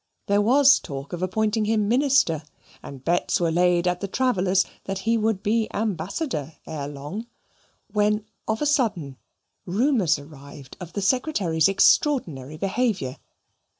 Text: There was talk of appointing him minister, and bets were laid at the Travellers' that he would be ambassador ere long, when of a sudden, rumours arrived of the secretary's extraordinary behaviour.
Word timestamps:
There 0.25 0.41
was 0.41 0.79
talk 0.79 1.13
of 1.13 1.21
appointing 1.21 1.65
him 1.65 1.87
minister, 1.87 2.41
and 2.81 3.03
bets 3.05 3.39
were 3.39 3.51
laid 3.51 3.87
at 3.87 3.99
the 4.01 4.07
Travellers' 4.07 4.65
that 4.85 4.97
he 5.05 5.15
would 5.15 5.43
be 5.43 5.71
ambassador 5.75 6.53
ere 6.65 6.87
long, 6.87 7.27
when 7.87 8.25
of 8.47 8.63
a 8.63 8.65
sudden, 8.65 9.17
rumours 9.67 10.17
arrived 10.17 10.75
of 10.79 10.93
the 10.93 11.03
secretary's 11.03 11.67
extraordinary 11.69 12.57
behaviour. 12.57 13.17